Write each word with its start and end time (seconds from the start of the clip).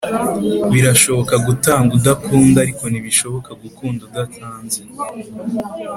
birashoboka 0.71 1.35
gutanga 1.47 1.91
udakunda 1.99 2.57
ariko 2.65 2.83
ntibishoboka 2.87 3.51
gukunda 3.61 4.01
udatanze 4.09 4.81